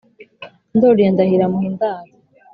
Ndoli 0.75 1.01
ya 1.03 1.11
Ndahiro 1.13 1.43
amuha 1.45 1.65
indaro 1.71 2.11